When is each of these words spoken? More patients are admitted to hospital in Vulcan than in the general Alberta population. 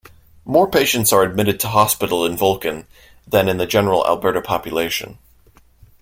More 0.45 0.67
patients 0.67 1.13
are 1.13 1.21
admitted 1.21 1.59
to 1.59 1.67
hospital 1.67 2.25
in 2.25 2.35
Vulcan 2.35 2.87
than 3.27 3.47
in 3.47 3.57
the 3.59 3.67
general 3.67 4.03
Alberta 4.07 4.41
population. 4.41 5.19